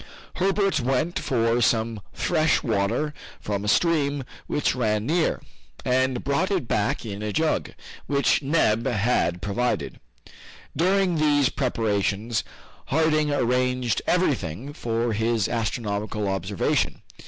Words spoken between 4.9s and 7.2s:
near, and brought it back